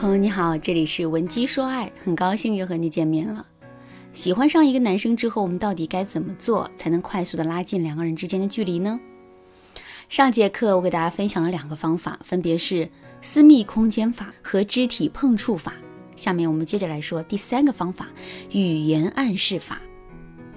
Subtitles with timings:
[0.00, 3.46] 朋友你好，这里是文姬说爱，很高兴又和你见面了。
[4.14, 8.98] 喜欢上一个男生之后，我们到底该怎么做才能快速的拉近两个人之间的距离呢？
[10.08, 12.88] 上节课我给大家分享了两个方法，分别是
[13.20, 15.74] 私密空间法和肢体碰触法。
[16.16, 18.08] 下面我们接着来说第三个方法——
[18.52, 19.82] 语言暗示法。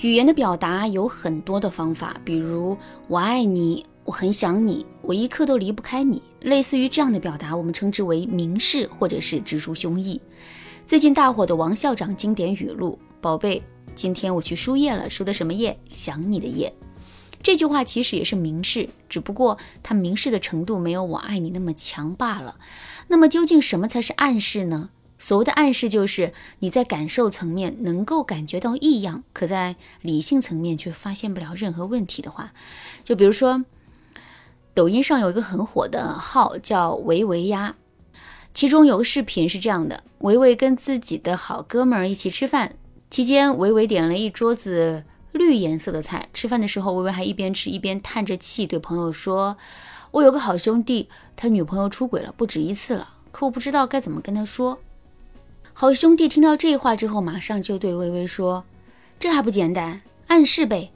[0.00, 2.76] 语言的表达有很多的方法，比如
[3.06, 3.86] “我爱你”。
[4.08, 6.22] 我很想你，我一刻都离不开你。
[6.40, 10.18] 类似于这样的表达，我们称之为明示，或者是直抒胸臆。
[10.86, 13.62] 最近大火的王校长经典语录：“宝贝，
[13.94, 15.78] 今天我去输液了，输的什么液？
[15.90, 16.72] 想你的液。”
[17.44, 22.56] 这句话其实也是明示，只不过它明示的程度没有“我爱你”那么强罢了。
[23.08, 24.88] 那么究竟什么才是暗示呢？
[25.18, 32.54] 所谓的暗示，就是你在感受层面能够感觉到异样，可在理性层面却发现不了任何问题的话，
[33.04, 33.66] 就比如说。
[34.78, 37.74] 抖音上有一个很火的号叫维维鸭，
[38.54, 42.76] 其中有个视频是这样的：维维跟自己的好哥们儿一起吃饭，
[43.10, 46.28] 期间维维点了一桌子绿颜色的菜。
[46.32, 49.56] 吃饭的时候，维维还一边吃一边叹着气，对朋友说
[50.12, 54.78] ：“我有个好兄弟，他女朋友出轨了不止一次了，可我不知道该怎么跟他说。”
[55.74, 58.62] 好兄弟听到这话之后，马上就对微微说
[59.18, 60.92] ：“这还不简单，暗示呗。”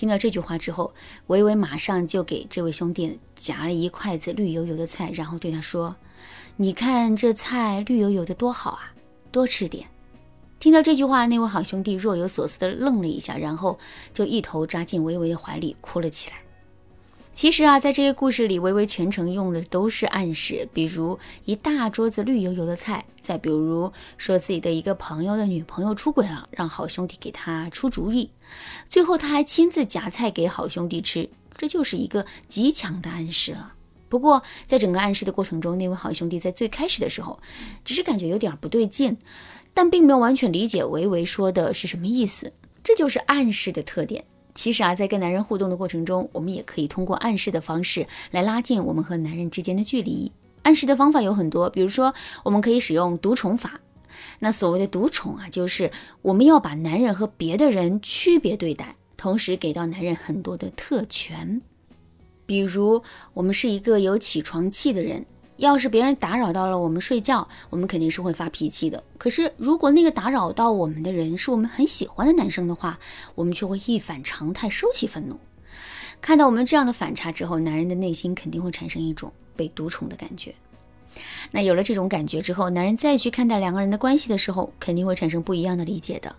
[0.00, 0.94] 听到这句话之后，
[1.26, 5.94] 维维马上就给这位兄弟夹了一筷子绿油油的菜，然后对他说
[6.56, 8.94] ：“你看这菜绿油油的多好啊，
[9.30, 9.86] 多吃点。”
[10.58, 13.78] 听到这句话，那位好兄弟若有所思的愣了一下，然后
[14.14, 16.36] 就一头扎进维维的怀里哭了起来。
[17.32, 28.30] 其实啊，在这些故事里，微微全程用的都是暗示，比如一大桌子绿油油的菜，再比如说自己的一个朋友的女朋友出轨了，让好兄弟给他出主意，
[28.90, 33.72] 最后他还亲自夹菜给好兄弟吃，这就是一个极强的暗示了。
[34.10, 37.40] 不过，在整个暗示的过程中，那位好兄弟在最开始的时候，
[37.84, 39.16] 只是感觉有点不对劲，
[39.72, 42.52] 但并没有完全理解维维说的是什么意思，
[42.84, 44.24] 这就是暗示的特点。
[44.54, 50.30] 其实啊，在跟男人互动的过程中，我们也可以通过暗示的方式来拉近我们和男人之间的距离。
[50.62, 52.12] 暗示的方法有很多，比如说，
[52.44, 53.80] 我们可以使用独宠法。
[54.40, 55.90] 那所谓的独宠啊，就是
[56.22, 61.62] 我们要把男人和别的人区别对待，同时给到男人很多的特权。
[62.44, 65.24] 比如，我们是一个有起床气的人。
[65.60, 69.04] 要是别人打扰到了我们睡觉，我们肯定是会发脾气的。
[69.18, 72.98] 可是，如果那个打扰到我们的人是我们很喜欢的男生的话，
[73.34, 75.38] 我们却会一反常态收起愤怒。
[76.22, 80.54] 看到我们这样的反差之后，男人的内心肯定会产生一种被独宠的感觉。
[81.50, 86.34] 那有了这种感觉之后，男人再去看待两个人的关系的时候，肯定会产生不一样的理解的。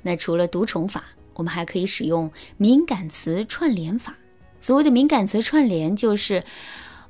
[0.00, 4.16] 那除了独宠法，我们还可以使用敏感词串联法。
[4.60, 6.42] 所谓的敏感词串联，就是。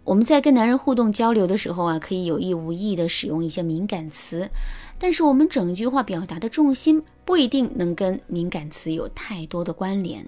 [0.05, 4.51] 我们在跟男人互动交流的时候啊，可以有意无意的使用一些敏感词，
[4.99, 10.27] 但是我们整句话表达的重心不一定能跟敏感词有太多的关联。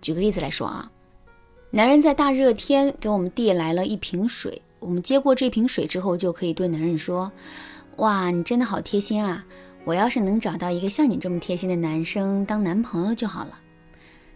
[0.00, 0.90] 举个例子来说啊，
[1.70, 7.30] 男人在大热天给我们递来了一瓶水，我们接过这瓶水之后，就可以对男人说
[7.98, 9.44] ：“哇，你真的好贴心啊！
[9.84, 13.58] 我要是能找到一个像你这么贴心的男生当男朋友就好了。”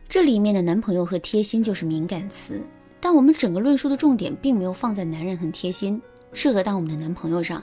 [0.09, 2.60] 这里面的男朋友和贴心就是敏感词。
[3.00, 6.00] 但我们整个论述的重点并没有放在男人很贴心，
[6.33, 7.62] 适合当我们的男朋友上。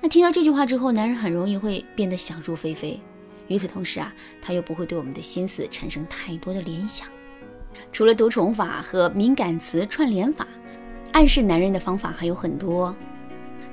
[0.00, 3.00] 那听到这句话之后，男人很容易会变得想入非非。
[3.48, 7.08] 与此同时啊，他又不会对我们的心思产生太多的联想。
[7.90, 10.46] 除了独宠法和敏感词串联法，
[11.12, 12.94] 暗示男人的方法还有很多。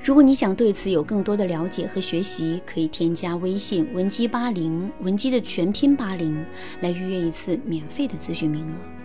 [0.02, 6.44] 如果你想对此有更多的了解和学习，可以添加微信文姬八零，文姬的全拼八零，
[6.80, 8.95] 来预约一次免费的咨询名额。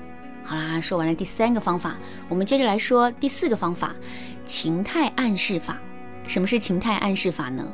[0.44, 1.98] 好啦，说完了第三个方法，
[2.28, 3.96] 我们接着来说第四个方法——
[4.46, 5.80] 情态暗示法。
[6.28, 7.66] 什么是情态暗示法呢？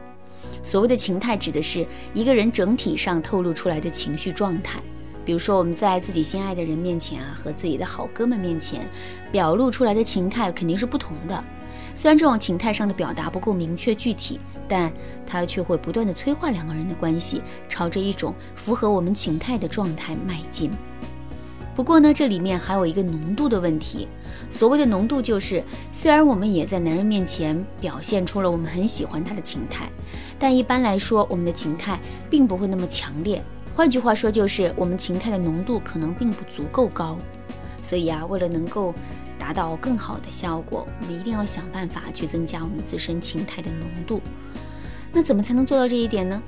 [0.64, 4.80] 所谓的情态，指的是一个人整体上透露出来的情绪状态。
[5.26, 8.88] 比如说，我们在自己心爱的人面前啊，和自己的好哥们面前，
[9.32, 11.44] 表露出来的情态肯定是不同的。
[11.96, 14.92] 虽然这种情态上的表达不够明确具体，但
[15.26, 20.72] 它却会不断的催化两个人的关系，朝着一种符合我们情态的状态迈进。
[21.78, 24.08] 不过呢，这里面还有一个浓度的问题。
[24.50, 29.88] 所谓的浓度，就是虽然我们也在男人面前表现出了我们很喜欢他的情态，
[30.40, 32.00] 但一般来说，我们的情态
[32.32, 33.44] 并不会那么强烈。
[33.76, 37.16] 换句话说，就是我们情态的浓度可能并不足够高。
[37.84, 38.92] 所以啊，为了能够
[39.38, 44.20] 达到更好的效果，我们一定要想办法去增加我们自身情态的浓度。
[45.14, 46.42] 那怎么才能做到这一点呢？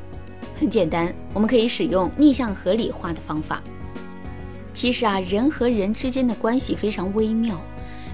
[0.59, 3.61] 很简单，我们可以使用逆向合理化的方法。
[4.79, 7.59] 其实啊，人和人之间的关系非常微妙，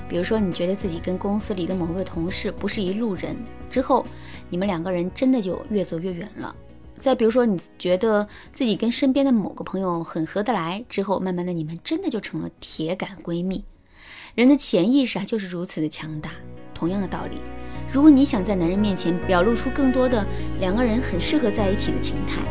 [0.09, 3.37] 比如说，你觉得自己跟公司里的某个同事不是一路人，
[3.69, 4.03] 之后
[4.49, 6.55] 你们两个人真的就越走越远了。
[6.97, 13.63] 再比如说，你觉得自己跟身边的某个朋友很合得来，之后慢慢的你们真的就成了铁杆闺蜜。
[14.33, 16.31] 人的潜意识啊就是如此的强大。
[16.73, 17.37] 同样的道理，
[17.93, 20.25] 如果你想在男人面前表露出更多的
[20.59, 22.41] 两个人很适合在一起的情态，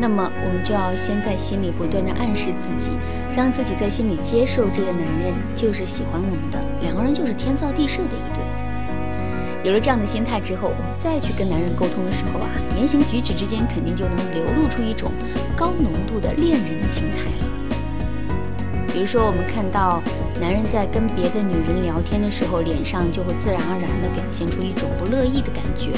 [0.00, 2.92] 那么我们就要先在心里不断的暗示自己，
[3.36, 8.44] 让自己在心里接受这个男人就是喜欢我们的，两个人就是天造地设的一对。
[9.64, 15.10] 有了这样的心态之后，我们再去跟男人沟通的时候啊，言行举止之间肯定就能流露出一种
[15.56, 17.57] 高浓度的恋人的情态了。
[18.92, 20.02] 比如说，我们看到
[20.40, 25.90] 男人在跟别的女人聊天的时候，脸上就会自然而然地表现出一种不乐意的感觉。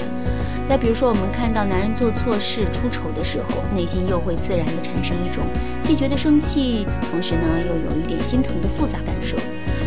[0.64, 5.42] 再比如说，我们看到男人做错事出丑的时候，内心又会自然地产生一种
[5.82, 9.36] 既觉得生气，同时呢又有一点心疼的复杂感受。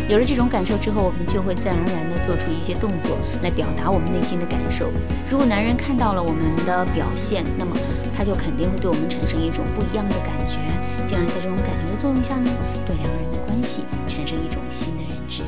[0.06, 4.92] 有了这种感受之后，我们就会自然而然地做出一些动作来表达我们内心的感受。
[5.30, 7.74] 如果男人看到了我们的表现，那么
[8.14, 10.60] 他就肯定会对我们产生一种不一样的感觉，
[11.06, 11.72] 进而在这种感
[12.04, 12.54] 作用下呢，
[12.86, 15.42] 对两个人的关系产生一种新的认知。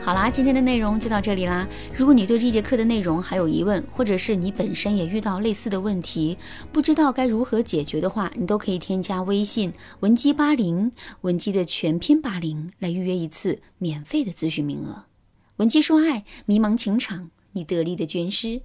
[0.00, 1.68] 好啦，今天的内容就到这里啦。
[1.96, 6.38] 如果你对这节课的内容还有疑问，或者是你本身也遇到类似的问题，
[6.70, 10.92] 不知道该如何解决的话，你都可以添加微信文姬八零，
[11.22, 15.06] 文姬的全拼八零，来预约一次免费的咨询名额。
[15.56, 18.62] 文姬说爱，迷茫情场，你得力的军师。